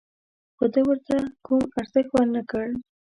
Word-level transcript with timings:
خو 0.55 0.65
ده 0.73 0.81
ورته 0.87 1.15
کوم 1.45 1.63
ارزښت 1.79 2.09
ور 2.13 2.27
نه 2.35 2.41
کړ. 2.49 2.65